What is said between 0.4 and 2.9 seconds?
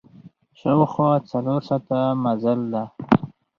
شاوخوا څلور ساعته مزل ده.